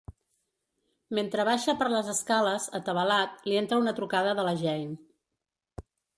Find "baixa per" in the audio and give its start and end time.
1.49-1.89